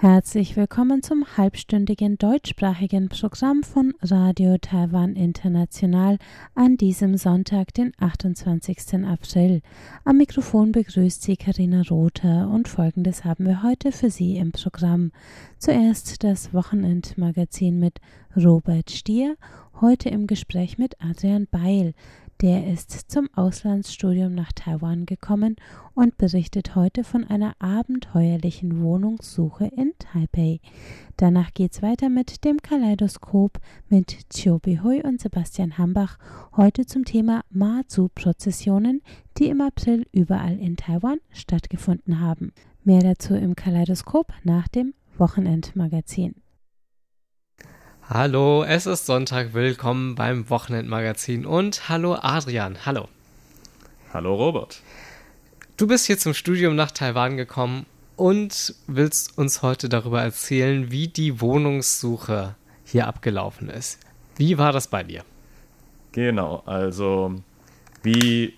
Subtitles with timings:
[0.00, 6.16] Herzlich willkommen zum halbstündigen deutschsprachigen Programm von Radio Taiwan International
[6.54, 9.04] an diesem Sonntag, den 28.
[9.04, 9.60] April.
[10.06, 15.12] Am Mikrofon begrüßt Sie Karina Rother und folgendes haben wir heute für Sie im Programm.
[15.58, 17.98] Zuerst das Wochenendmagazin mit
[18.34, 19.36] Robert Stier,
[19.82, 21.92] heute im Gespräch mit Adrian Beil.
[22.42, 25.56] Der ist zum Auslandsstudium nach Taiwan gekommen
[25.92, 30.60] und berichtet heute von einer abenteuerlichen Wohnungssuche in Taipei.
[31.18, 33.58] Danach geht's weiter mit dem Kaleidoskop
[33.90, 36.16] mit Chiu Bihui und Sebastian Hambach,
[36.56, 39.02] heute zum Thema Ma-Zu-Prozessionen,
[39.36, 42.54] die im April überall in Taiwan stattgefunden haben.
[42.84, 46.36] Mehr dazu im Kaleidoskop nach dem Wochenendmagazin.
[48.12, 53.06] Hallo, es ist Sonntag, willkommen beim Wochenendmagazin und hallo Adrian, hallo.
[54.12, 54.82] Hallo Robert.
[55.76, 61.06] Du bist hier zum Studium nach Taiwan gekommen und willst uns heute darüber erzählen, wie
[61.06, 64.00] die Wohnungssuche hier abgelaufen ist.
[64.34, 65.22] Wie war das bei dir?
[66.10, 67.36] Genau, also
[68.02, 68.54] wie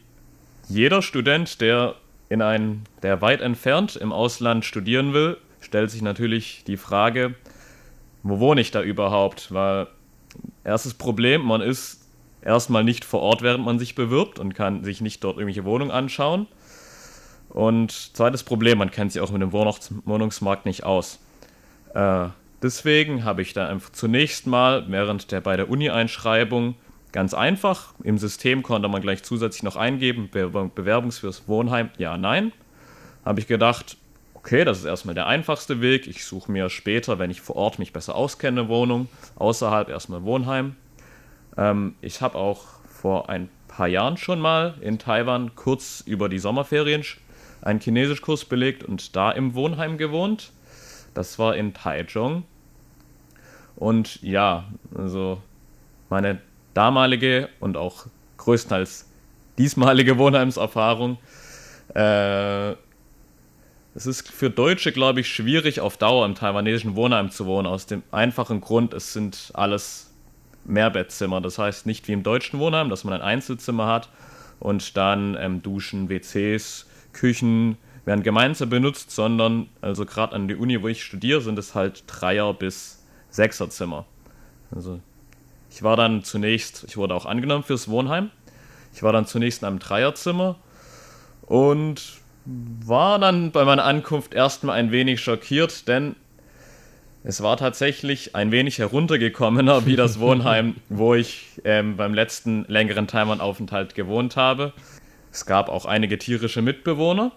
[0.67, 1.97] jeder Student, der
[2.31, 7.35] in ein, der weit entfernt im Ausland studieren will, stellt sich natürlich die Frage,
[8.23, 9.53] wo wohne ich da überhaupt?
[9.53, 9.89] Weil
[10.65, 12.07] erstes Problem, man ist
[12.43, 15.91] erstmal nicht vor Ort, während man sich bewirbt und kann sich nicht dort irgendwelche Wohnungen
[15.91, 16.47] anschauen.
[17.49, 21.21] Und zweites Problem, man kennt sich auch mit dem Wohnungsmarkt nicht aus.
[21.95, 22.29] Äh,
[22.63, 26.77] deswegen habe ich da einfach zunächst mal während der bei der Uni-Einschreibung
[27.13, 32.53] ganz einfach im System konnte man gleich zusätzlich noch eingeben Bewerbungs fürs Wohnheim, ja, nein.
[33.23, 33.99] Habe ich gedacht,
[34.43, 36.09] okay, das ist erstmal der einfachste Weg.
[36.09, 40.75] Ich suche mir später, wenn ich vor Ort mich besser auskenne, Wohnung, außerhalb erstmal Wohnheim.
[41.57, 46.41] Ähm, ich habe auch vor ein paar Jahren schon mal in Taiwan kurz über die
[46.41, 47.05] Sommerferien
[47.61, 50.51] einen Chinesischkurs belegt und da im Wohnheim gewohnt.
[51.15, 52.43] Das war in Taichung.
[53.77, 55.41] Und ja, also
[56.11, 56.41] meine
[56.75, 58.07] damalige und auch
[58.39, 59.09] größtenteils
[59.57, 61.19] diesmalige Wohnheimserfahrung
[61.95, 62.75] äh,
[63.95, 67.87] es ist für Deutsche, glaube ich, schwierig, auf Dauer im taiwanesischen Wohnheim zu wohnen, aus
[67.87, 70.11] dem einfachen Grund, es sind alles
[70.65, 71.41] Mehrbettzimmer.
[71.41, 74.09] Das heißt nicht wie im deutschen Wohnheim, dass man ein Einzelzimmer hat
[74.61, 80.83] und dann ähm, Duschen, WCs, Küchen werden gemeinsam benutzt, sondern, also gerade an der Uni,
[80.83, 84.07] wo ich studiere, sind es halt Dreier- bis Sechserzimmer.
[84.75, 85.01] Also
[85.71, 88.31] ich war dann zunächst, ich wurde auch angenommen fürs Wohnheim.
[88.95, 90.57] Ich war dann zunächst in einem Dreierzimmer
[91.43, 96.17] und war dann bei meiner Ankunft erstmal ein wenig schockiert, denn
[97.25, 103.07] es war tatsächlich ein wenig heruntergekommener wie das Wohnheim, wo ich ähm, beim letzten längeren
[103.07, 104.73] Taiwan-Aufenthalt gewohnt habe.
[105.31, 107.33] Es gab auch einige tierische Mitbewohner.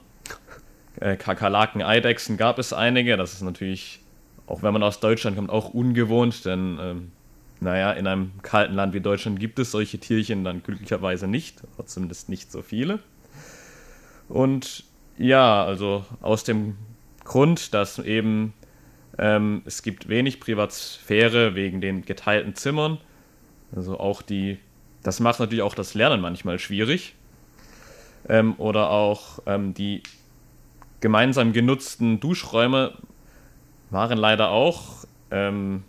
[1.00, 3.16] Äh, Kakerlaken, Eidechsen gab es einige.
[3.16, 4.00] Das ist natürlich,
[4.48, 7.12] auch wenn man aus Deutschland kommt, auch ungewohnt, denn ähm,
[7.60, 11.86] naja, in einem kalten Land wie Deutschland gibt es solche Tierchen dann glücklicherweise nicht, oder
[11.86, 13.00] zumindest nicht so viele.
[14.28, 14.84] Und
[15.18, 16.78] ja, also aus dem
[17.24, 18.54] Grund, dass eben
[19.18, 23.00] ähm, es gibt wenig Privatsphäre wegen den geteilten Zimmern.
[23.76, 24.60] Also auch die,
[25.04, 27.16] das macht natürlich auch das Lernen manchmal schwierig.
[28.28, 30.04] Ähm, oder auch ähm, die
[31.00, 32.94] gemeinsam genutzten Duschräume
[33.90, 35.84] waren leider auch ähm,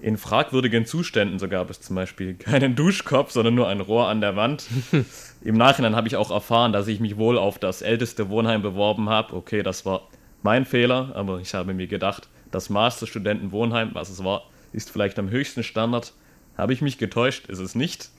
[0.00, 1.38] in fragwürdigen Zuständen.
[1.38, 4.66] So gab es zum Beispiel keinen Duschkopf, sondern nur ein Rohr an der Wand.
[5.42, 9.08] Im Nachhinein habe ich auch erfahren, dass ich mich wohl auf das älteste Wohnheim beworben
[9.08, 9.34] habe.
[9.34, 10.08] Okay, das war
[10.42, 15.30] mein Fehler, aber ich habe mir gedacht, das Masterstudentenwohnheim, was es war, ist vielleicht am
[15.30, 16.12] höchsten Standard.
[16.56, 18.10] Habe ich mich getäuscht, ist es nicht.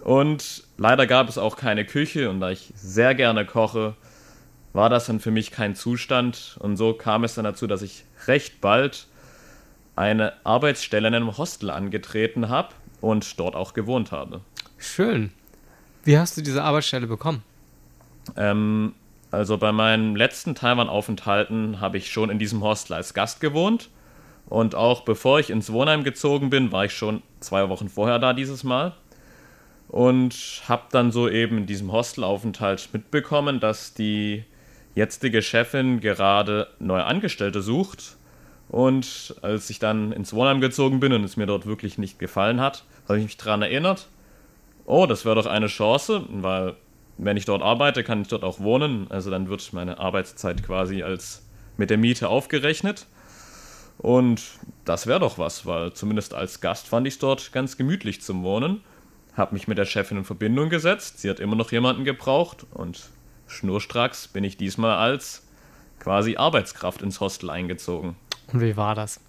[0.00, 3.94] Und leider gab es auch keine Küche und da ich sehr gerne koche,
[4.72, 6.56] war das dann für mich kein Zustand.
[6.60, 9.06] Und so kam es dann dazu, dass ich recht bald
[10.02, 12.70] eine Arbeitsstelle in einem Hostel angetreten habe
[13.00, 14.40] und dort auch gewohnt habe.
[14.76, 15.30] Schön.
[16.04, 17.42] Wie hast du diese Arbeitsstelle bekommen?
[18.36, 18.94] Ähm,
[19.30, 23.90] also bei meinen letzten Taiwan-Aufenthalten habe ich schon in diesem Hostel als Gast gewohnt.
[24.48, 28.32] Und auch bevor ich ins Wohnheim gezogen bin, war ich schon zwei Wochen vorher da
[28.32, 28.94] dieses Mal.
[29.86, 34.44] Und habe dann so eben in diesem Hostelaufenthalt mitbekommen, dass die
[34.94, 38.16] jetzige Chefin gerade neue Angestellte sucht.
[38.72, 42.58] Und als ich dann ins Wohnheim gezogen bin und es mir dort wirklich nicht gefallen
[42.58, 44.08] hat, habe ich mich daran erinnert,
[44.86, 46.74] oh, das wäre doch eine Chance, weil
[47.18, 49.08] wenn ich dort arbeite, kann ich dort auch wohnen.
[49.10, 51.46] Also dann wird meine Arbeitszeit quasi als
[51.76, 53.06] mit der Miete aufgerechnet.
[53.98, 54.42] Und
[54.86, 58.42] das wäre doch was, weil zumindest als Gast fand ich es dort ganz gemütlich zum
[58.42, 58.80] Wohnen.
[59.36, 61.20] Hab mich mit der Chefin in Verbindung gesetzt.
[61.20, 63.10] Sie hat immer noch jemanden gebraucht und
[63.48, 65.46] schnurstracks bin ich diesmal als
[65.98, 68.16] quasi Arbeitskraft ins Hostel eingezogen.
[68.50, 69.20] Und wie war das?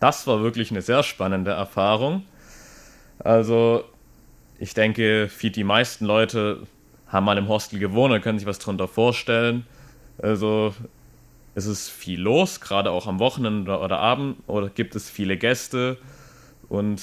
[0.00, 2.24] Das war wirklich eine sehr spannende Erfahrung.
[3.18, 3.84] Also,
[4.58, 6.66] ich denke, die meisten Leute
[7.08, 9.66] haben mal im Hostel gewohnt und können sich was darunter vorstellen.
[10.18, 10.74] Also,
[11.54, 15.96] es ist viel los, gerade auch am Wochenende oder Abend, oder gibt es viele Gäste
[16.68, 17.02] und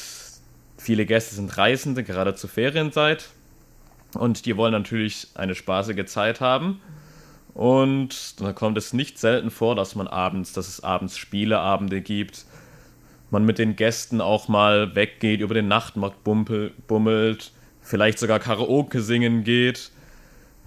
[0.78, 3.30] viele Gäste sind Reisende, gerade zur Ferienzeit.
[4.14, 6.82] Und die wollen natürlich eine spaßige Zeit haben.
[7.54, 12.46] Und da kommt es nicht selten vor, dass man abends, dass es abends Spieleabende gibt,
[13.30, 17.52] man mit den Gästen auch mal weggeht, über den Nachtmarkt bummelt,
[17.82, 19.92] vielleicht sogar Karaoke singen geht.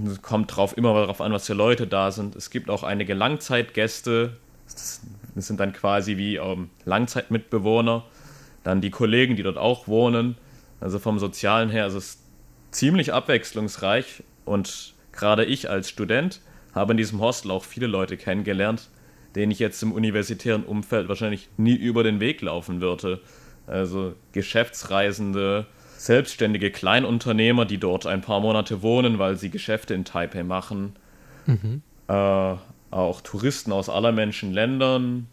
[0.05, 2.37] Es kommt drauf immer darauf an, was für Leute da sind.
[2.37, 4.37] Es gibt auch einige Langzeitgäste.
[4.67, 5.01] Das
[5.37, 8.05] sind dann quasi wie ähm, Langzeitmitbewohner.
[8.63, 10.37] Dann die Kollegen, die dort auch wohnen.
[10.81, 12.19] Also vom Sozialen her ist es
[12.73, 14.23] ziemlich abwechslungsreich.
[14.45, 16.41] Und gerade ich als Student
[16.77, 18.89] habe in diesem Hostel auch viele Leute kennengelernt,
[19.35, 23.21] denen ich jetzt im universitären Umfeld wahrscheinlich nie über den Weg laufen würde.
[23.67, 30.45] Also Geschäftsreisende, selbstständige Kleinunternehmer, die dort ein paar Monate wohnen, weil sie Geschäfte in Taipei
[30.45, 30.95] machen.
[31.47, 31.83] Mhm.
[32.09, 32.55] Äh,
[32.91, 35.27] auch Touristen aus aller Menschen Ländern,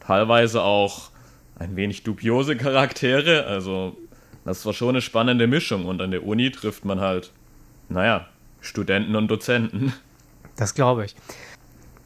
[0.00, 1.10] teilweise auch
[1.58, 3.46] ein wenig dubiose Charaktere.
[3.46, 3.96] Also
[4.44, 7.32] das war schon eine spannende Mischung und an der Uni trifft man halt,
[7.88, 8.26] naja,
[8.60, 9.92] Studenten und Dozenten.
[10.56, 11.14] Das glaube ich.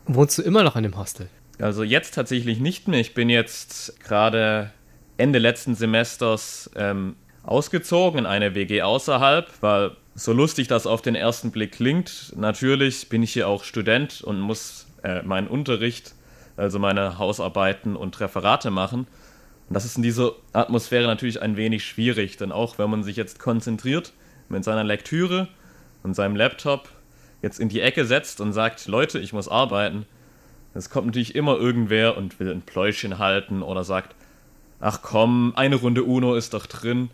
[0.07, 1.29] Wohnst du immer noch in dem Hostel?
[1.61, 3.01] Also jetzt tatsächlich nicht mehr.
[3.01, 4.73] Ich bin jetzt gerade
[5.17, 11.15] Ende letzten Semesters ähm, ausgezogen in eine WG außerhalb, weil so lustig das auf den
[11.15, 16.15] ersten Blick klingt, natürlich bin ich hier auch Student und muss äh, meinen Unterricht,
[16.57, 19.07] also meine Hausarbeiten und Referate machen.
[19.69, 23.17] Und das ist in dieser Atmosphäre natürlich ein wenig schwierig, denn auch wenn man sich
[23.17, 24.13] jetzt konzentriert
[24.49, 25.49] mit seiner Lektüre
[26.03, 26.89] und seinem Laptop
[27.43, 30.07] jetzt in die Ecke setzt und sagt, Leute, ich muss arbeiten,
[30.75, 34.15] es kommt natürlich immer irgendwer und will ein Pläuschen halten oder sagt,
[34.79, 37.11] ach komm, eine Runde Uno ist doch drin.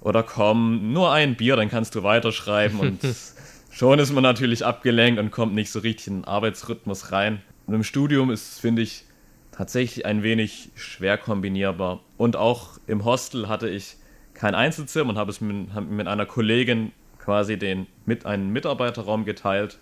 [0.00, 2.80] Oder komm, nur ein Bier, dann kannst du weiterschreiben.
[2.80, 3.00] Und
[3.70, 7.42] schon ist man natürlich abgelenkt und kommt nicht so richtig in den Arbeitsrhythmus rein.
[7.66, 9.04] Und im Studium ist, finde ich,
[9.52, 12.00] tatsächlich ein wenig schwer kombinierbar.
[12.16, 13.96] Und auch im Hostel hatte ich
[14.32, 19.78] kein Einzelzimmer und habe es mit, mit einer Kollegin quasi den mit einen Mitarbeiterraum geteilt.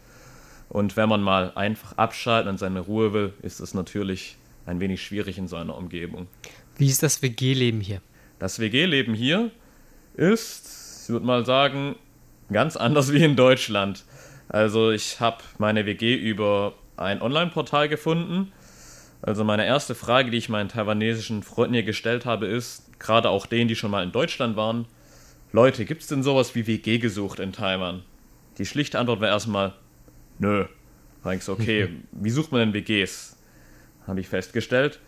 [0.69, 4.37] Und wenn man mal einfach abschalten und seine Ruhe will, ist es natürlich
[4.67, 6.26] ein wenig schwierig in so einer Umgebung.
[6.76, 8.02] Wie ist das WG-Leben hier?
[8.38, 9.50] Das WG-Leben hier
[10.14, 11.96] ist, ich würde mal sagen,
[12.52, 14.05] ganz anders wie in Deutschland.
[14.49, 18.52] Also ich habe meine WG über ein Online-Portal gefunden.
[19.23, 23.46] Also meine erste Frage, die ich meinen taiwanesischen Freunden hier gestellt habe, ist, gerade auch
[23.46, 24.87] denen, die schon mal in Deutschland waren,
[25.53, 28.03] Leute, gibt es denn sowas wie WG gesucht in Taiwan?
[28.59, 29.75] Die schlichte Antwort war erstmal,
[30.39, 30.67] nö.
[31.25, 33.37] Da ich so, okay, wie sucht man denn WGs?
[34.06, 35.00] Habe ich festgestellt.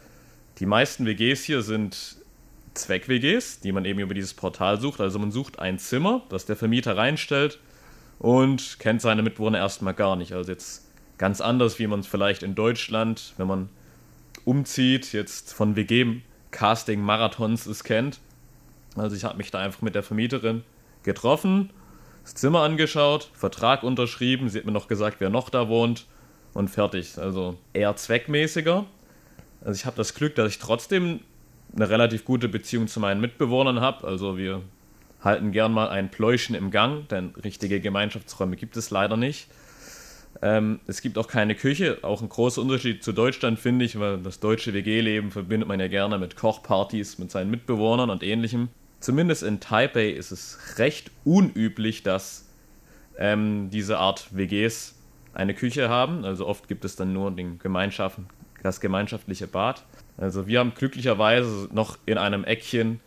[0.58, 2.16] Die meisten WGs hier sind
[2.74, 5.00] Zweck-WGs, die man eben über dieses Portal sucht.
[5.00, 7.58] Also man sucht ein Zimmer, das der Vermieter reinstellt
[8.18, 10.32] und kennt seine Mitbewohner erstmal gar nicht.
[10.32, 10.86] Also jetzt
[11.18, 13.68] ganz anders, wie man es vielleicht in Deutschland, wenn man
[14.44, 18.20] umzieht, jetzt von WG-Casting-Marathons es kennt.
[18.96, 20.64] Also ich habe mich da einfach mit der Vermieterin
[21.02, 21.70] getroffen,
[22.22, 26.06] das Zimmer angeschaut, Vertrag unterschrieben, sie hat mir noch gesagt, wer noch da wohnt
[26.52, 27.18] und fertig.
[27.18, 28.84] Also eher zweckmäßiger.
[29.64, 31.20] Also ich habe das Glück, dass ich trotzdem
[31.74, 34.06] eine relativ gute Beziehung zu meinen Mitbewohnern habe.
[34.06, 34.62] Also wir
[35.22, 39.48] halten gern mal ein Pläuschen im Gang, denn richtige Gemeinschaftsräume gibt es leider nicht.
[40.42, 44.18] Ähm, es gibt auch keine Küche, auch ein großer Unterschied zu Deutschland, finde ich, weil
[44.18, 48.68] das deutsche WG-Leben verbindet man ja gerne mit Kochpartys, mit seinen Mitbewohnern und ähnlichem.
[49.00, 52.46] Zumindest in Taipei ist es recht unüblich, dass
[53.18, 54.94] ähm, diese Art WGs
[55.32, 56.24] eine Küche haben.
[56.24, 58.26] Also oft gibt es dann nur den Gemeinschaften,
[58.62, 59.84] das gemeinschaftliche Bad.
[60.18, 63.00] Also wir haben glücklicherweise noch in einem Eckchen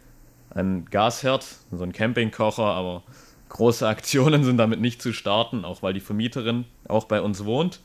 [0.49, 3.03] einen Gasherd, so einen Campingkocher, aber
[3.49, 7.81] große Aktionen sind damit nicht zu starten, auch weil die Vermieterin auch bei uns wohnt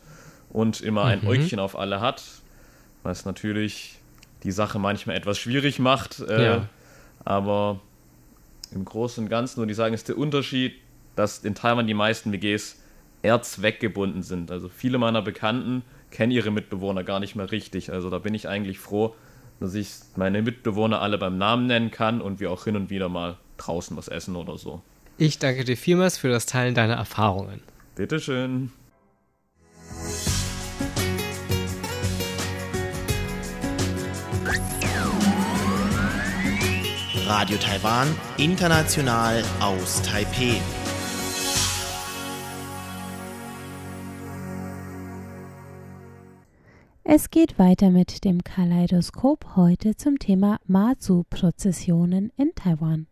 [0.50, 1.28] und immer ein mhm.
[1.28, 2.22] Äugchen auf alle hat,
[3.02, 3.98] was natürlich
[4.44, 6.20] die Sache manchmal etwas schwierig macht.
[6.20, 6.68] Äh, ja.
[7.24, 7.80] Aber
[8.72, 10.74] im Großen und Ganzen, und die sagen, ist der Unterschied,
[11.16, 12.76] dass in Taiwan die meisten WGs
[13.22, 14.50] eher zweckgebunden sind.
[14.50, 17.92] Also viele meiner Bekannten kennen ihre Mitbewohner gar nicht mehr richtig.
[17.92, 19.14] Also da bin ich eigentlich froh,
[19.60, 23.08] dass ich meine Mitbewohner alle beim Namen nennen kann und wir auch hin und wieder
[23.08, 24.82] mal draußen was essen oder so.
[25.16, 27.60] Ich danke dir vielmals für das Teilen deiner Erfahrungen.
[27.96, 28.70] Bitteschön.
[37.28, 38.08] Radio Taiwan,
[38.38, 40.58] international aus Taipeh.
[47.04, 53.08] Es geht weiter mit dem Kaleidoskop heute zum Thema Mazu-Prozessionen in Taiwan.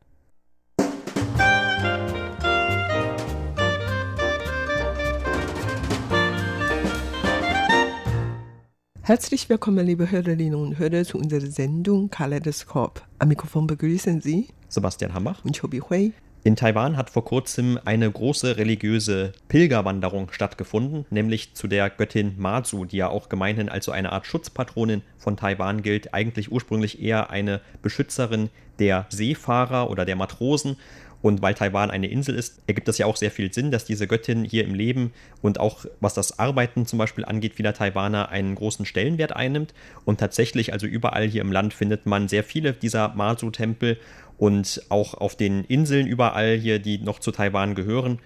[9.07, 13.03] Herzlich willkommen, liebe Hörerinnen und Hörer, zu unserer Sendung Kaleidoskop.
[13.21, 15.45] Am Mikrofon begrüßen Sie Sebastian Hambach.
[15.45, 16.13] und Chobi Hui.
[16.43, 22.85] In Taiwan hat vor kurzem eine große religiöse Pilgerwanderung stattgefunden, nämlich zu der Göttin Mazu,
[22.85, 27.31] die ja auch gemeinhin als so eine Art Schutzpatronin von Taiwan gilt, eigentlich ursprünglich eher
[27.31, 30.79] eine Beschützerin der Seefahrer oder der Matrosen.
[31.27, 34.07] Und weil Taiwan eine Insel ist, ergibt es ja auch sehr viel Sinn, dass diese
[34.07, 38.55] Göttin hier im Leben und auch was das Arbeiten zum Beispiel angeht, vieler Taiwaner einen
[38.55, 39.75] großen Stellenwert einnimmt.
[40.05, 43.99] Und tatsächlich, also überall hier im Land findet man sehr viele dieser Mazu-Tempel
[44.39, 48.21] und auch auf den Inseln überall hier, die noch zu Taiwan gehören.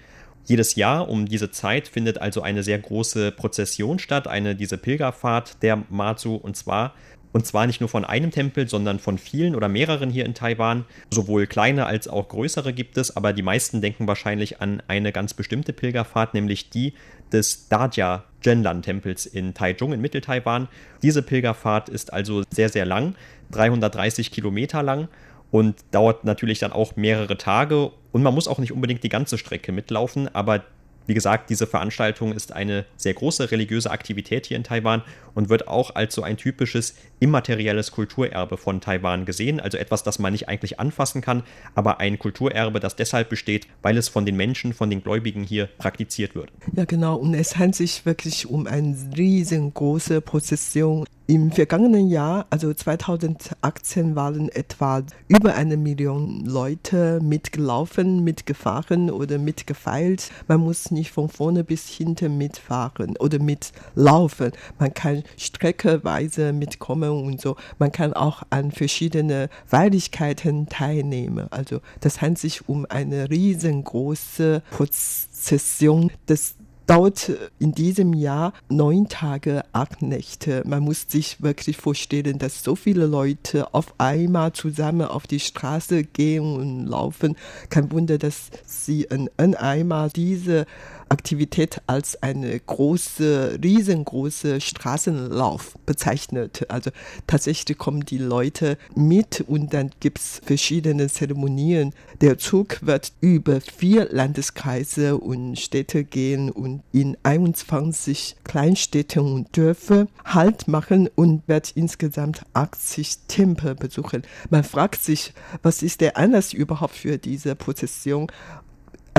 [0.45, 5.63] Jedes Jahr um diese Zeit findet also eine sehr große Prozession statt, eine diese Pilgerfahrt
[5.63, 6.93] der Mazu und zwar
[7.33, 10.85] und zwar nicht nur von einem Tempel, sondern von vielen oder mehreren hier in Taiwan.
[11.11, 15.35] Sowohl kleine als auch größere gibt es, aber die meisten denken wahrscheinlich an eine ganz
[15.35, 16.95] bestimmte Pilgerfahrt, nämlich die
[17.33, 20.69] des Daja Zhenlan Tempels in Taichung in Mittel-Taiwan.
[21.03, 23.15] Diese Pilgerfahrt ist also sehr, sehr lang,
[23.53, 25.09] 330 Kilometer lang
[25.51, 27.93] und dauert natürlich dann auch mehrere Tage.
[28.13, 30.65] Und man muss auch nicht unbedingt die ganze Strecke mitlaufen, aber
[31.11, 35.03] wie gesagt, diese Veranstaltung ist eine sehr große religiöse Aktivität hier in Taiwan
[35.35, 40.21] und wird auch als so ein typisches immaterielles Kulturerbe von Taiwan gesehen, also etwas, das
[40.21, 41.43] man nicht eigentlich anfassen kann,
[41.75, 45.67] aber ein Kulturerbe, das deshalb besteht, weil es von den Menschen, von den Gläubigen hier
[45.79, 46.53] praktiziert wird.
[46.77, 47.17] Ja, genau.
[47.17, 51.07] Und es handelt sich wirklich um eine riesengroße Prozession.
[51.31, 60.33] Im vergangenen Jahr, also 2018, waren etwa über eine Million Leute mitgelaufen, mitgefahren oder mitgefeilt.
[60.49, 64.51] Man muss nicht von vorne bis hinten mitfahren oder mitlaufen.
[64.81, 67.55] Man kann streckeweise mitkommen und so.
[67.79, 71.47] Man kann auch an verschiedene Feierlichkeiten teilnehmen.
[71.53, 76.57] Also das handelt sich um eine riesengroße Prozession des
[76.91, 77.31] dauert
[77.61, 80.65] in diesem Jahr neun Tage, acht Nächte.
[80.67, 86.03] Man muss sich wirklich vorstellen, dass so viele Leute auf einmal zusammen auf die Straße
[86.03, 87.37] gehen und laufen.
[87.69, 90.67] Kein Wunder, dass sie in, in einmal diese
[91.11, 96.67] Aktivität als eine große, riesengroße Straßenlauf bezeichnet.
[96.69, 96.91] Also
[97.27, 101.93] tatsächlich kommen die Leute mit und dann gibt es verschiedene Zeremonien.
[102.21, 110.07] Der Zug wird über vier Landeskreise und Städte gehen und in 21 Kleinstädten und Dörfer
[110.25, 114.23] Halt machen und wird insgesamt 80 Tempel besuchen.
[114.49, 118.29] Man fragt sich, was ist der Anlass überhaupt für diese Prozession?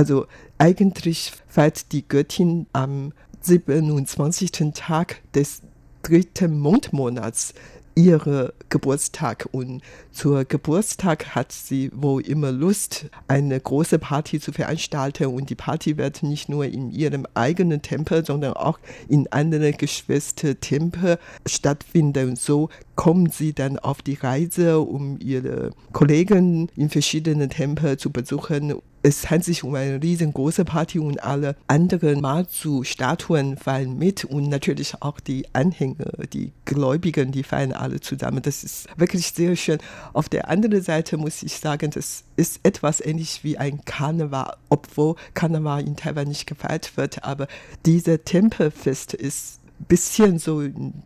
[0.02, 0.26] Also
[0.58, 4.74] eigentlich feiert die Göttin am 27.
[4.74, 5.62] Tag des
[6.02, 7.54] dritten Mondmonats
[7.94, 15.28] ihre Geburtstag und zur Geburtstag hat sie wohl immer Lust, eine große Party zu veranstalten
[15.28, 21.20] und die Party wird nicht nur in ihrem eigenen Tempel, sondern auch in anderen Geschwistertempel
[21.46, 22.38] stattfinden.
[22.38, 28.82] So kommen sie dann auf die Reise, um ihre Kollegen in verschiedenen Tempeln zu besuchen
[29.04, 35.02] es handelt sich um eine riesengroße Party und alle anderen Mazu-Statuen fallen mit und natürlich
[35.02, 38.42] auch die Anhänger, die Gläubigen, die fallen alle zusammen.
[38.44, 39.80] Das ist wirklich sehr schön.
[40.14, 45.16] Auf der anderen Seite muss ich sagen, das ist etwas ähnlich wie ein Karneval, obwohl
[45.34, 47.48] Karneval in Taiwan nicht gefeiert wird, aber
[47.86, 50.64] dieser Tempelfest ist bisschen so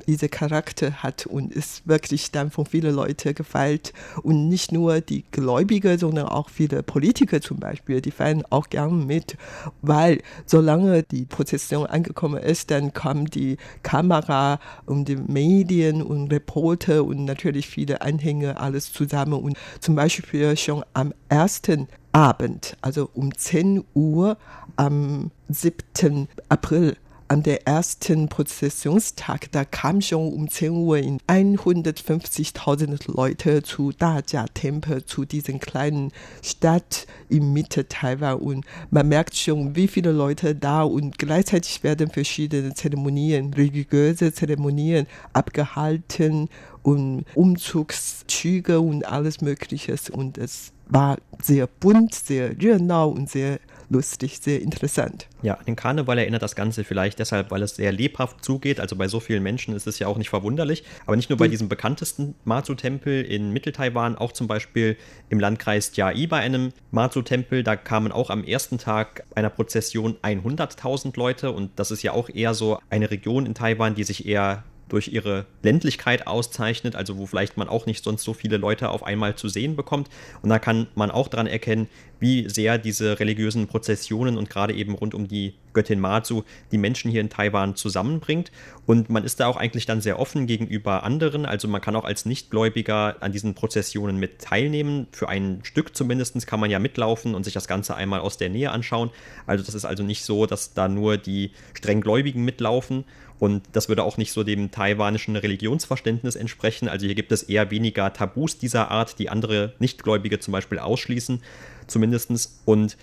[0.07, 5.23] diese Charakter hat und ist wirklich dann von vielen Leuten gefeilt und nicht nur die
[5.31, 9.37] Gläubige, sondern auch viele Politiker zum Beispiel, die feiern auch gern mit,
[9.81, 17.03] weil solange die Prozession angekommen ist, dann kommen die Kamera und die Medien und Reporter
[17.03, 23.35] und natürlich viele Anhänger alles zusammen und zum Beispiel schon am ersten Abend, also um
[23.35, 24.37] 10 Uhr
[24.77, 26.29] am 7.
[26.47, 26.95] April
[27.27, 35.05] an der ersten Prozessionstag, da kam schon um 10 Uhr in 150.000 Leute zu Dajia-Tempel,
[35.05, 36.11] zu diesen kleinen
[36.43, 38.39] Stadt in Mitte Taiwan.
[38.39, 45.07] Und man merkt schon, wie viele Leute da und gleichzeitig werden verschiedene Zeremonien, religiöse Zeremonien
[45.33, 46.49] abgehalten
[46.83, 53.59] und Umzugszüge und alles Mögliche und es war sehr bunt, sehr 热闹 und sehr
[53.95, 55.27] lustig, sehr interessant.
[55.41, 58.81] Ja, an den Karneval erinnert das Ganze vielleicht deshalb, weil es sehr lebhaft zugeht.
[58.81, 60.83] Also bei so vielen Menschen ist es ja auch nicht verwunderlich.
[61.05, 64.97] Aber nicht nur bei diesem bekanntesten Mazu-Tempel in Mitteltaiwan, auch zum Beispiel
[65.29, 67.63] im Landkreis Jiai bei einem Mazu-Tempel.
[67.63, 71.51] Da kamen auch am ersten Tag einer Prozession 100.000 Leute.
[71.51, 75.07] Und das ist ja auch eher so eine Region in Taiwan, die sich eher durch
[75.07, 79.35] ihre Ländlichkeit auszeichnet, also wo vielleicht man auch nicht sonst so viele Leute auf einmal
[79.35, 80.09] zu sehen bekommt.
[80.41, 81.87] Und da kann man auch daran erkennen,
[82.19, 87.11] wie sehr diese religiösen Prozessionen und gerade eben rund um die Göttin Mazu die Menschen
[87.11, 88.51] hier in Taiwan zusammenbringt.
[88.85, 91.45] Und man ist da auch eigentlich dann sehr offen gegenüber anderen.
[91.45, 95.07] Also man kann auch als Nichtgläubiger an diesen Prozessionen mit teilnehmen.
[95.11, 98.49] Für ein Stück zumindest kann man ja mitlaufen und sich das Ganze einmal aus der
[98.49, 99.11] Nähe anschauen.
[99.45, 103.03] Also das ist also nicht so, dass da nur die strenggläubigen mitlaufen.
[103.39, 106.87] Und das würde auch nicht so dem taiwanischen Religionsverständnis entsprechen.
[106.87, 111.41] Also hier gibt es eher weniger Tabus dieser Art, die andere Nichtgläubige zum Beispiel ausschließen,
[111.87, 112.61] zumindest.
[112.63, 112.97] Und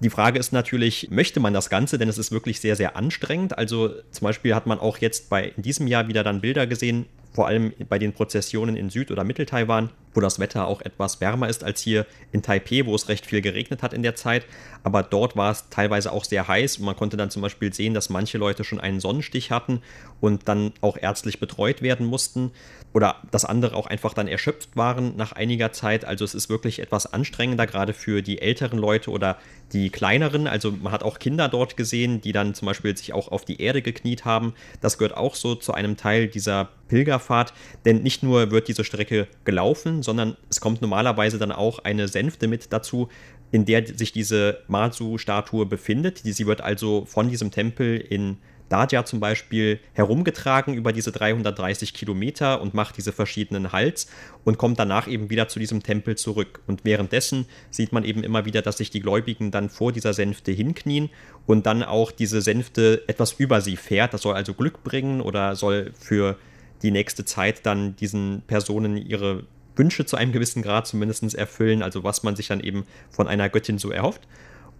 [0.00, 1.96] die Frage ist natürlich, möchte man das Ganze?
[1.96, 3.56] Denn es ist wirklich sehr, sehr anstrengend.
[3.56, 7.06] Also zum Beispiel hat man auch jetzt bei in diesem Jahr wieder dann Bilder gesehen,
[7.32, 11.48] vor allem bei den Prozessionen in Süd- oder Mitteltaiwan, wo das Wetter auch etwas wärmer
[11.48, 14.44] ist als hier in Taipeh, wo es recht viel geregnet hat in der Zeit.
[14.82, 17.94] Aber dort war es teilweise auch sehr heiß und man konnte dann zum Beispiel sehen,
[17.94, 19.80] dass manche Leute schon einen Sonnenstich hatten
[20.20, 22.50] und dann auch ärztlich betreut werden mussten
[22.92, 26.04] oder dass andere auch einfach dann erschöpft waren nach einiger Zeit.
[26.04, 29.38] Also es ist wirklich etwas anstrengender, gerade für die älteren Leute oder
[29.72, 30.46] die kleineren.
[30.46, 33.60] Also man hat auch Kinder dort gesehen, die dann zum Beispiel sich auch auf die
[33.60, 34.54] Erde gekniet haben.
[34.80, 37.54] Das gehört auch so zu einem Teil dieser Pilgerfahrt,
[37.86, 42.48] denn nicht nur wird diese Strecke gelaufen, sondern es kommt normalerweise dann auch eine Sänfte
[42.48, 43.08] mit dazu,
[43.50, 46.18] in der sich diese Mazu-Statue befindet.
[46.18, 48.38] Sie wird also von diesem Tempel in
[48.72, 54.06] Dadia zum Beispiel herumgetragen über diese 330 Kilometer und macht diese verschiedenen Hals
[54.44, 56.60] und kommt danach eben wieder zu diesem Tempel zurück.
[56.66, 60.52] Und währenddessen sieht man eben immer wieder, dass sich die Gläubigen dann vor dieser Sänfte
[60.52, 61.10] hinknien
[61.46, 64.14] und dann auch diese Sänfte etwas über sie fährt.
[64.14, 66.38] Das soll also Glück bringen oder soll für
[66.82, 69.44] die nächste Zeit dann diesen Personen ihre
[69.76, 73.50] Wünsche zu einem gewissen Grad zumindest erfüllen, also was man sich dann eben von einer
[73.50, 74.26] Göttin so erhofft.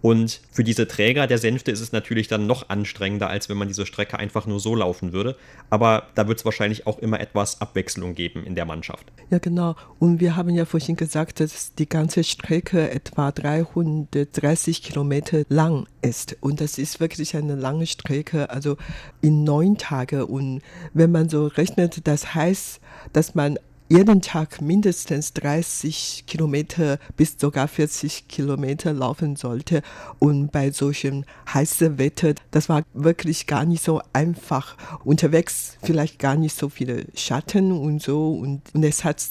[0.03, 3.69] Und für diese Träger der Sänfte ist es natürlich dann noch anstrengender, als wenn man
[3.69, 5.37] diese Strecke einfach nur so laufen würde.
[5.69, 9.13] Aber da wird es wahrscheinlich auch immer etwas Abwechslung geben in der Mannschaft.
[9.29, 9.77] Ja, genau.
[9.99, 16.35] Und wir haben ja vorhin gesagt, dass die ganze Strecke etwa 330 Kilometer lang ist.
[16.41, 18.75] Und das ist wirklich eine lange Strecke, also
[19.21, 20.23] in neun Tagen.
[20.23, 20.61] Und
[20.93, 22.81] wenn man so rechnet, das heißt,
[23.13, 23.57] dass man
[23.89, 29.81] jeden Tag mindestens 30 Kilometer bis sogar 40 Kilometer laufen sollte.
[30.19, 34.75] Und bei solchem heißen Wetter, das war wirklich gar nicht so einfach.
[35.03, 38.33] Unterwegs vielleicht gar nicht so viele Schatten und so.
[38.33, 39.23] Und, und es hat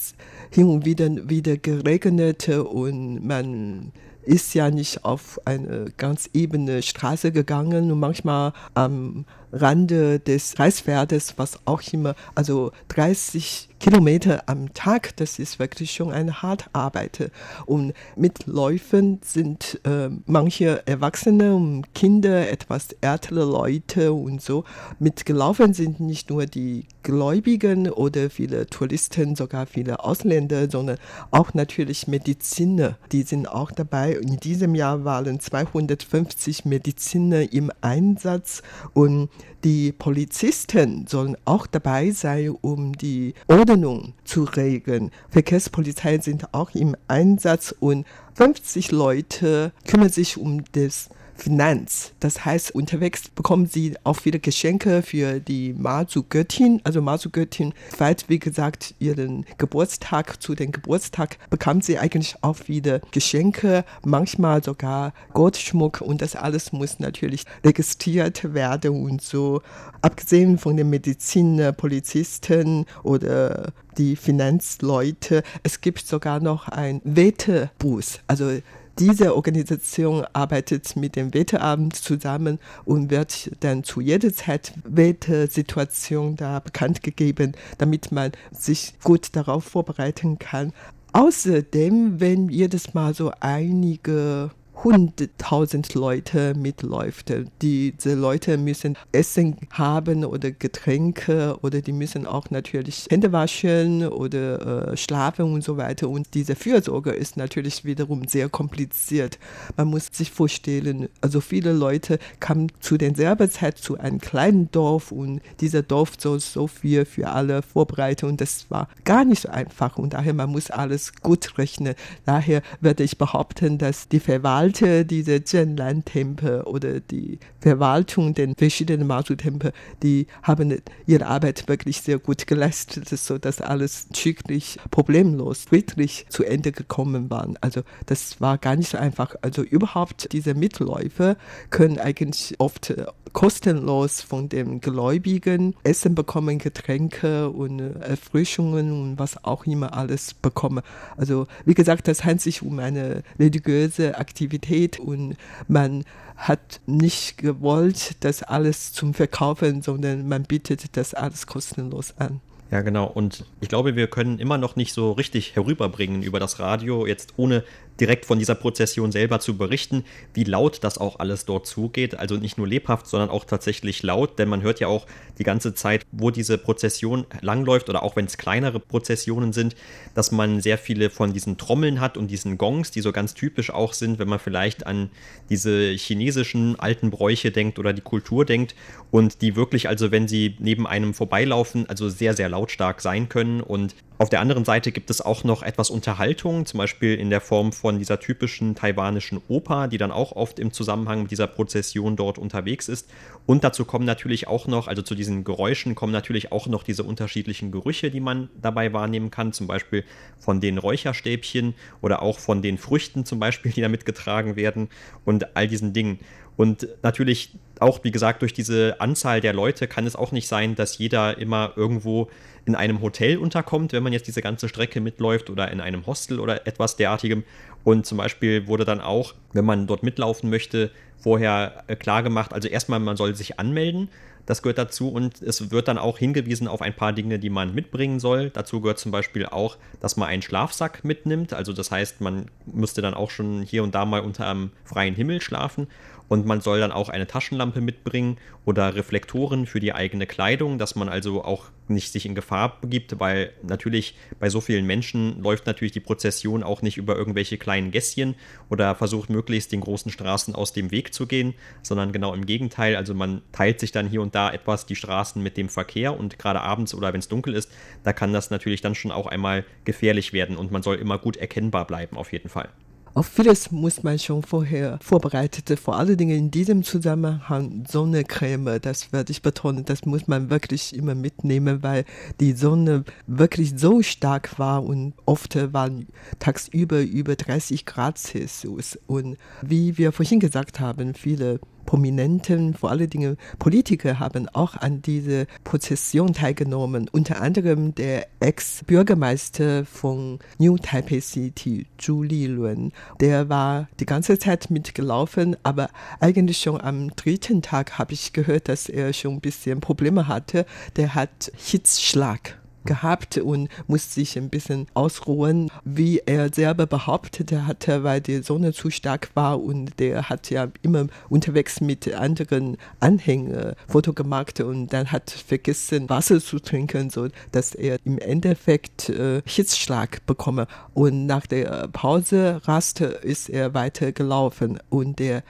[0.51, 3.91] hin und wieder wieder geregnet und man
[4.25, 11.35] ist ja nicht auf eine ganz ebene Straße gegangen und manchmal am Rande des Reisfeldes,
[11.37, 17.29] was auch immer, also 30 Kilometer am Tag, das ist wirklich schon eine harte Arbeit.
[17.65, 24.63] Und mit Läufen sind äh, manche Erwachsene und Kinder, etwas ältere Leute und so.
[24.99, 30.97] Mitgelaufen sind nicht nur die Gläubigen oder viele Touristen, sogar viele Ausländer, sondern
[31.31, 32.97] auch natürlich Mediziner.
[33.11, 34.13] Die sind auch dabei.
[34.13, 38.63] In diesem Jahr waren 250 Mediziner im Einsatz
[38.93, 39.29] und
[39.63, 45.11] die Polizisten sollen auch dabei sein, um die Ordnung zu regeln.
[45.29, 52.13] Verkehrspolizei sind auch im Einsatz und 50 Leute kümmern sich um das Finanz.
[52.19, 56.81] Das heißt, unterwegs bekommen sie auch viele Geschenke für die Mazu-Göttin.
[56.83, 60.41] Also Mazu-Göttin feiert, wie gesagt, ihren Geburtstag.
[60.41, 66.71] Zu dem Geburtstag bekam sie eigentlich auch wieder Geschenke, manchmal sogar Goldschmuck und das alles
[66.71, 69.61] muss natürlich registriert werden und so.
[70.01, 78.19] Abgesehen von den Mediziner, Polizisten oder die Finanzleute, es gibt sogar noch ein Wetterbus.
[78.27, 78.59] Also
[78.99, 86.59] diese Organisation arbeitet mit dem Wetteramt zusammen und wird dann zu jeder Zeit Wettersituation da
[86.59, 90.73] bekannt gegeben, damit man sich gut darauf vorbereiten kann.
[91.11, 94.51] Außerdem, wenn jedes Mal so einige
[94.83, 97.33] hunderttausend Leute mitläuft.
[97.61, 104.91] Diese Leute müssen Essen haben oder Getränke oder die müssen auch natürlich Hände waschen oder
[104.91, 106.09] äh, schlafen und so weiter.
[106.09, 109.39] Und diese Fürsorge ist natürlich wiederum sehr kompliziert.
[109.77, 115.11] Man muss sich vorstellen, also viele Leute kamen zu derselben Zeit zu einem kleinen Dorf
[115.11, 119.49] und dieser Dorf soll so viel für alle vorbereiten und das war gar nicht so
[119.49, 121.95] einfach und daher man muss alles gut rechnen.
[122.25, 129.05] Daher würde ich behaupten, dass die Verwaltung Verwalter dieser Zhenlan-Tempel oder die Verwaltung der verschiedenen
[129.07, 136.43] Mazu-Tempel, die haben ihre Arbeit wirklich sehr gut geleistet, sodass alles schicklich, problemlos, friedlich zu
[136.43, 137.47] Ende gekommen war.
[137.61, 139.35] Also das war gar nicht so einfach.
[139.41, 141.37] Also überhaupt diese Mitläufer
[141.69, 142.93] können eigentlich oft
[143.33, 150.83] kostenlos von den Gläubigen Essen bekommen, Getränke und Erfrischungen und was auch immer alles bekommen.
[151.17, 155.35] Also wie gesagt, das handelt sich um eine religiöse Aktivität und
[155.67, 162.41] man hat nicht gewollt, das alles zum Verkaufen, sondern man bietet das alles kostenlos an.
[162.73, 163.05] Ja, genau.
[163.05, 167.33] Und ich glaube, wir können immer noch nicht so richtig herüberbringen über das Radio, jetzt
[167.37, 167.63] ohne
[167.99, 170.03] direkt von dieser Prozession selber zu berichten,
[170.33, 172.15] wie laut das auch alles dort zugeht.
[172.15, 175.05] Also nicht nur lebhaft, sondern auch tatsächlich laut, denn man hört ja auch
[175.37, 179.75] die ganze Zeit, wo diese Prozession langläuft oder auch wenn es kleinere Prozessionen sind,
[180.15, 183.71] dass man sehr viele von diesen Trommeln hat und diesen Gongs, die so ganz typisch
[183.71, 185.09] auch sind, wenn man vielleicht an
[185.49, 188.75] diese chinesischen alten Bräuche denkt oder die Kultur denkt
[189.11, 193.61] und die wirklich, also wenn sie neben einem vorbeilaufen, also sehr, sehr lautstark sein können
[193.61, 197.41] und auf der anderen Seite gibt es auch noch etwas Unterhaltung, zum Beispiel in der
[197.41, 202.15] Form von dieser typischen taiwanischen Oper, die dann auch oft im Zusammenhang mit dieser Prozession
[202.15, 203.09] dort unterwegs ist.
[203.45, 207.03] Und dazu kommen natürlich auch noch, also zu diesen Geräuschen kommen natürlich auch noch diese
[207.03, 210.05] unterschiedlichen Gerüche, die man dabei wahrnehmen kann, zum Beispiel
[210.39, 214.87] von den Räucherstäbchen oder auch von den Früchten zum Beispiel, die da mitgetragen werden
[215.25, 216.19] und all diesen Dingen.
[216.55, 220.75] Und natürlich auch, wie gesagt, durch diese Anzahl der Leute kann es auch nicht sein,
[220.75, 222.29] dass jeder immer irgendwo
[222.65, 226.39] in einem Hotel unterkommt, wenn man jetzt diese ganze Strecke mitläuft oder in einem Hostel
[226.39, 227.43] oder etwas derartigem.
[227.83, 232.53] Und zum Beispiel wurde dann auch, wenn man dort mitlaufen möchte, vorher äh, klar gemacht,
[232.53, 234.09] also erstmal, man soll sich anmelden.
[234.45, 237.73] Das gehört dazu und es wird dann auch hingewiesen auf ein paar Dinge, die man
[237.73, 238.49] mitbringen soll.
[238.49, 241.53] Dazu gehört zum Beispiel auch, dass man einen Schlafsack mitnimmt.
[241.53, 245.15] Also das heißt, man müsste dann auch schon hier und da mal unter einem freien
[245.15, 245.87] Himmel schlafen.
[246.27, 250.95] Und man soll dann auch eine Taschenlampe mitbringen oder Reflektoren für die eigene Kleidung, dass
[250.95, 255.65] man also auch nicht sich in Gefahr begibt, weil natürlich bei so vielen Menschen läuft
[255.65, 258.35] natürlich die Prozession auch nicht über irgendwelche kleinen Gässchen
[258.69, 262.95] oder versucht möglichst den großen Straßen aus dem Weg zu gehen, sondern genau im Gegenteil.
[262.95, 266.39] Also man teilt sich dann hier und da etwas die Straßen mit dem Verkehr und
[266.39, 267.71] gerade abends oder wenn es dunkel ist,
[268.03, 271.37] da kann das natürlich dann schon auch einmal gefährlich werden und man soll immer gut
[271.37, 272.69] erkennbar bleiben auf jeden Fall.
[273.15, 275.79] Auf vieles muss man schon vorher vorbereitet.
[275.79, 280.95] Vor allen Dingen in diesem Zusammenhang Sonnencreme, das werde ich betonen, das muss man wirklich
[280.95, 282.05] immer mitnehmen, weil
[282.39, 286.07] die Sonne wirklich so stark war und oft waren
[286.39, 288.97] tagsüber über 30 Grad Celsius.
[289.05, 295.01] Und wie wir vorhin gesagt haben, viele Prominenten, vor allen Dingen Politiker haben auch an
[295.01, 297.09] diese Prozession teilgenommen.
[297.11, 302.91] Unter anderem der Ex-Bürgermeister von New Taipei City, Zhu Lilun.
[303.19, 308.69] Der war die ganze Zeit mitgelaufen, aber eigentlich schon am dritten Tag habe ich gehört,
[308.69, 310.65] dass er schon ein bisschen Probleme hatte.
[310.95, 315.69] Der hat Hitzschlag gehabt und musste sich ein bisschen ausruhen.
[315.83, 320.67] Wie er selber behauptete hatte, weil die Sonne zu stark war und der hat ja
[320.81, 327.27] immer unterwegs mit anderen Anhängern Foto gemacht und dann hat vergessen Wasser zu trinken, so
[327.51, 330.67] dass er im Endeffekt äh, Hitzschlag bekomme.
[330.93, 335.43] Und nach der Pause Raste ist er weiter gelaufen und der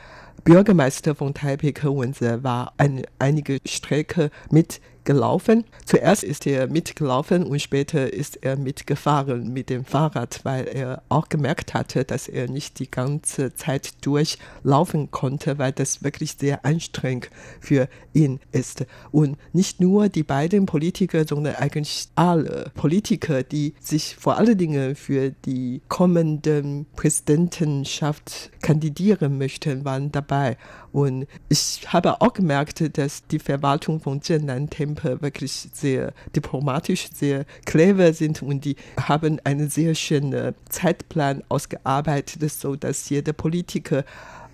[0.43, 5.63] Bürgermeister von Taipei, Ke Wenze, war eine, einige Strecke mit gelaufen.
[5.85, 11.29] Zuerst ist er mitgelaufen und später ist er mitgefahren mit dem Fahrrad, weil er auch
[11.29, 17.29] gemerkt hatte, dass er nicht die ganze Zeit durchlaufen konnte, weil das wirklich sehr anstrengend
[17.59, 18.85] für ihn ist.
[19.11, 24.95] Und nicht nur die beiden Politiker, sondern eigentlich alle Politiker, die sich vor allen Dingen
[24.95, 30.57] für die kommenden Präsidentenschaft kandidieren möchten, waren dabei.
[30.91, 37.45] Und ich habe auch gemerkt, dass die Verwaltung von Zhennan Tempel wirklich sehr diplomatisch, sehr
[37.65, 44.03] clever sind und die haben einen sehr schönen Zeitplan ausgearbeitet, so dass jeder Politiker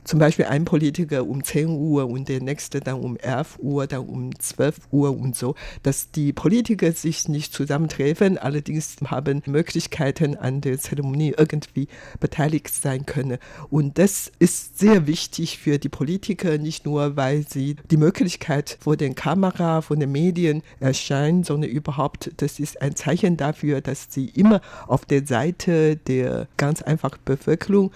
[0.10, 4.08] zum Beispiel ein Politiker um 10 Uhr und der nächste dann um 11 Uhr, dann
[4.08, 10.62] um 12 Uhr und so, dass die Politiker sich nicht zusammentreffen, allerdings haben Möglichkeiten an
[10.62, 11.88] der Zeremonie irgendwie
[12.19, 13.38] beteiligt sein können.
[13.69, 18.98] Und das ist sehr wichtig für die Politiker, nicht nur, weil sie die Möglichkeit vor
[18.98, 24.26] den Kamera, vor den Medien erscheinen, sondern überhaupt, das ist ein Zeichen dafür, dass sie
[24.26, 27.91] immer auf der Seite der ganz einfach Bevölkerung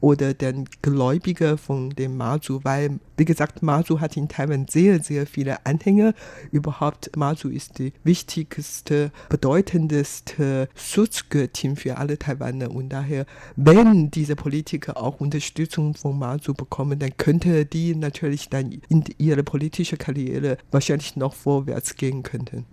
[0.00, 5.26] oder den Gläubiger von dem Mazu, weil, wie gesagt, Mazu hat in Taiwan sehr, sehr
[5.26, 6.14] viele Anhänger.
[6.52, 14.96] Überhaupt, Mazu ist die wichtigste, bedeutendste Schutzgöttin für alle Taiwaner und daher, wenn diese Politiker
[14.96, 21.16] auch Unterstützung von Mazu bekommen, dann könnte die natürlich dann in ihre politische Karriere wahrscheinlich
[21.16, 22.64] noch vorwärts gehen könnten.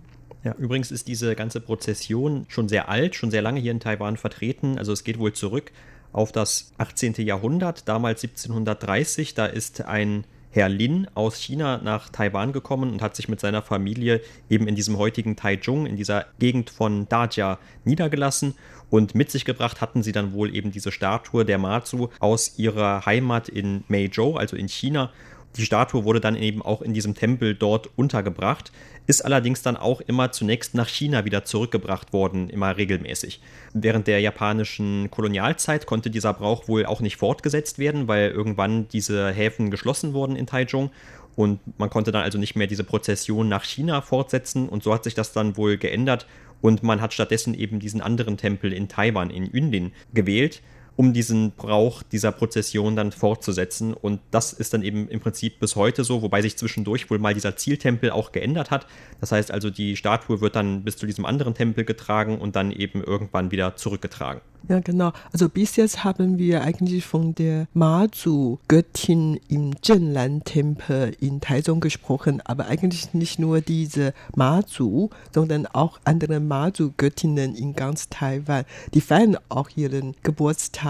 [0.44, 4.16] Ja, übrigens ist diese ganze Prozession schon sehr alt, schon sehr lange hier in Taiwan
[4.16, 4.78] vertreten.
[4.78, 5.72] Also es geht wohl zurück
[6.16, 7.14] auf das 18.
[7.18, 9.34] Jahrhundert, damals 1730.
[9.34, 13.60] Da ist ein Herr Lin aus China nach Taiwan gekommen und hat sich mit seiner
[13.60, 18.54] Familie eben in diesem heutigen Taichung, in dieser Gegend von Dajia, niedergelassen.
[18.88, 23.04] Und mit sich gebracht hatten sie dann wohl eben diese Statue der Mazu aus ihrer
[23.04, 25.12] Heimat in Meizhou, also in China.
[25.56, 28.72] Die Statue wurde dann eben auch in diesem Tempel dort untergebracht,
[29.06, 33.40] ist allerdings dann auch immer zunächst nach China wieder zurückgebracht worden, immer regelmäßig.
[33.72, 39.30] Während der japanischen Kolonialzeit konnte dieser Brauch wohl auch nicht fortgesetzt werden, weil irgendwann diese
[39.30, 40.90] Häfen geschlossen wurden in Taichung
[41.36, 45.04] und man konnte dann also nicht mehr diese Prozession nach China fortsetzen und so hat
[45.04, 46.26] sich das dann wohl geändert
[46.60, 50.62] und man hat stattdessen eben diesen anderen Tempel in Taiwan, in Yunlin, gewählt
[50.96, 53.92] um diesen Brauch dieser Prozession dann fortzusetzen.
[53.94, 57.34] Und das ist dann eben im Prinzip bis heute so, wobei sich zwischendurch wohl mal
[57.34, 58.86] dieser Zieltempel auch geändert hat.
[59.20, 62.72] Das heißt also, die Statue wird dann bis zu diesem anderen Tempel getragen und dann
[62.72, 64.40] eben irgendwann wieder zurückgetragen.
[64.68, 65.12] Ja, genau.
[65.32, 72.66] Also bis jetzt haben wir eigentlich von der Mazu-Göttin im Zhenlan-Tempel in Taizong gesprochen, aber
[72.66, 78.64] eigentlich nicht nur diese Mazu, sondern auch andere Mazu-Göttinnen in ganz Taiwan.
[78.92, 80.85] Die feiern auch ihren Geburtstag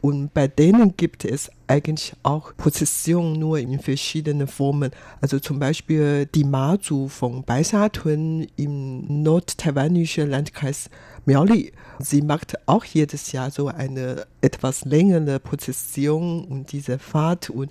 [0.00, 4.90] und bei denen gibt es eigentlich auch Prozession nur in verschiedenen Formen.
[5.20, 10.90] Also zum Beispiel die Mazu von Baisatun im nordtaiwanischen Landkreis
[11.26, 11.72] Miaoli.
[12.00, 17.70] Sie macht auch jedes Jahr so eine etwas längere Prozession und diese Fahrt und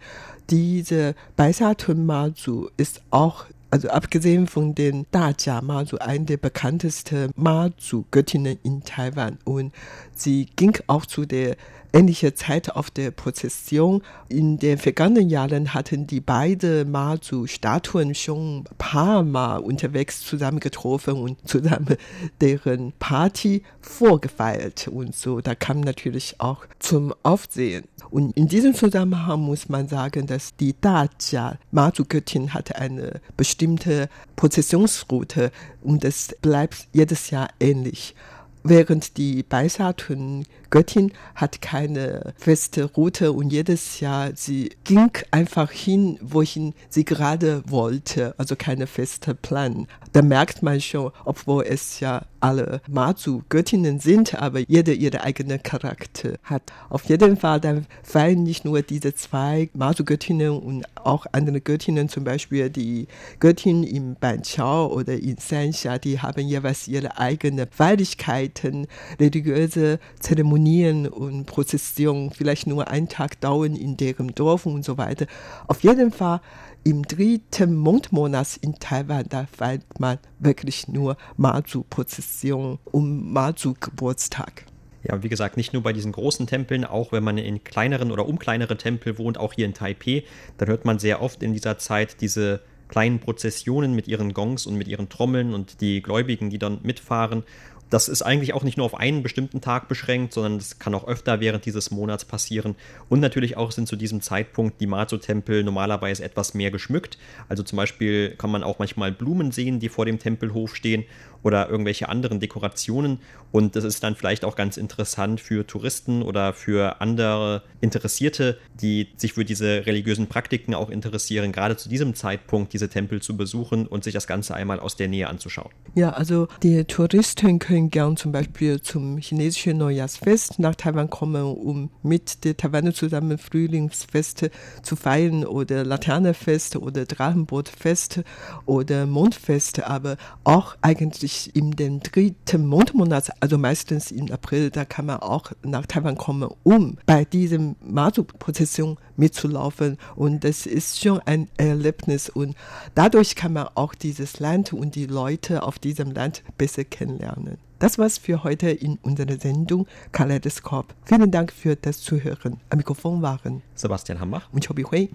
[0.50, 8.58] diese Baisatun Mazu ist auch also abgesehen von den Dajia Mazu, eine der bekanntesten Mazu-Göttinnen
[8.64, 9.38] in Taiwan.
[9.44, 9.74] Und
[10.14, 11.56] sie ging auch zu der
[11.94, 14.02] ähnliche Zeit auf der Prozession.
[14.28, 21.48] In den vergangenen Jahren hatten die beiden Mazu-Statuen schon ein paar Mal unterwegs zusammengetroffen und
[21.48, 21.98] zusammen
[22.42, 25.42] deren Party vorgefeiert und so.
[25.42, 27.86] Da kam natürlich auch zum Aufsehen.
[28.10, 35.52] Und in diesem Zusammenhang muss man sagen, dass die Dajia Mazu-Göttin hatte eine bestimmte Prozessionsroute
[35.82, 38.16] und es bleibt jedes Jahr ähnlich
[38.64, 46.20] während die Beisatun Göttin hat keine feste Route und jedes Jahr sie ging einfach hin,
[46.22, 49.88] wohin sie gerade wollte, also keine feste Plan.
[50.14, 56.36] Da merkt man schon, obwohl es ja alle Mazu-Göttinnen sind, aber jede ihre eigene Charakter
[56.44, 56.64] hat.
[56.90, 62.24] Auf jeden Fall, dann fallen nicht nur diese zwei Mazu-Göttinnen und auch andere Göttinnen, zum
[62.24, 63.08] Beispiel die
[63.40, 68.88] Göttin im Banqiao oder in Sanxia, die haben jeweils ihre eigene Feierlichkeiten,
[69.20, 70.59] religiöse Zeremonien
[71.08, 75.26] und Prozessionen, vielleicht nur einen Tag dauern in deren Dorf und so weiter.
[75.68, 76.42] Auf jeden Fall
[76.84, 84.66] im dritten Mondmonat in Taiwan, da feiert man wirklich nur Mazu-Prozession um Mazu-Geburtstag.
[85.04, 88.28] Ja, wie gesagt, nicht nur bei diesen großen Tempeln, auch wenn man in kleineren oder
[88.28, 90.24] um kleinere Tempel wohnt, auch hier in Taipei,
[90.58, 94.76] dann hört man sehr oft in dieser Zeit diese kleinen Prozessionen mit ihren Gongs und
[94.76, 97.44] mit ihren Trommeln und die Gläubigen, die dann mitfahren
[97.90, 101.08] das ist eigentlich auch nicht nur auf einen bestimmten Tag beschränkt, sondern das kann auch
[101.08, 102.76] öfter während dieses Monats passieren.
[103.10, 107.18] Und natürlich auch sind zu diesem Zeitpunkt die Mazo-Tempel normalerweise etwas mehr geschmückt.
[107.48, 111.06] Also zum Beispiel kann man auch manchmal Blumen sehen, die vor dem Tempelhof stehen
[111.44, 113.20] oder irgendwelche anderen Dekorationen.
[113.52, 119.08] Und das ist dann vielleicht auch ganz interessant für Touristen oder für andere Interessierte, die
[119.18, 123.88] sich für diese religiösen Praktiken auch interessieren, gerade zu diesem Zeitpunkt diese Tempel zu besuchen
[123.88, 125.72] und sich das Ganze einmal aus der Nähe anzuschauen.
[125.96, 131.90] Ja, also die Touristen können gern zum Beispiel zum chinesischen Neujahrsfest nach Taiwan kommen, um
[132.04, 134.52] mit der Taiwan zusammen Frühlingsfeste
[134.84, 138.22] zu feiern oder Laternefest oder Drachenbootfest
[138.66, 144.86] oder Mondfest, aber auch eigentlich sich in den dritten Mondmonat, also meistens im April, da
[144.86, 149.98] kann man auch nach Taiwan kommen, um bei diesem Mazu-Prozession mitzulaufen.
[150.16, 152.30] Und das ist schon ein Erlebnis.
[152.30, 152.56] Und
[152.96, 157.58] dadurch kann man auch dieses Land und die Leute auf diesem Land besser kennenlernen.
[157.78, 160.94] Das war's für heute in unserer Sendung Kaleidoskop.
[161.06, 162.58] Vielen Dank für das Zuhören.
[162.70, 165.10] Am Mikrofon waren Sebastian Hambach und Chobi Hui.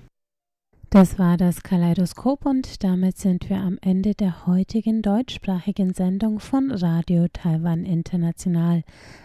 [0.94, 6.70] Das war das Kaleidoskop und damit sind wir am Ende der heutigen deutschsprachigen Sendung von
[6.70, 8.84] Radio Taiwan International.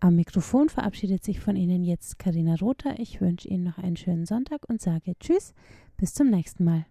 [0.00, 2.98] Am Mikrofon verabschiedet sich von Ihnen jetzt Karina Rother.
[2.98, 5.54] Ich wünsche Ihnen noch einen schönen Sonntag und sage Tschüss,
[5.96, 6.84] bis zum nächsten Mal.